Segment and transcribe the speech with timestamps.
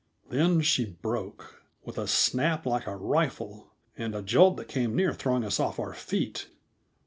[0.31, 5.13] Then she broke, with a snap like a rifle, and a jolt that came near
[5.13, 6.47] throwing us off our feet.